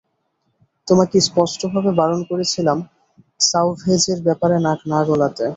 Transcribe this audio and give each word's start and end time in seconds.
তোমাকে 0.87 1.17
স্পষ্টভাবে 1.27 1.91
বারণ 1.99 2.21
করেছিলাম 2.29 2.77
সাওভ্যাজের 3.41 4.19
ব্যাপারে 4.27 4.55
নাক 4.65 4.79
না 4.91 4.99
গলাতে। 5.07 5.45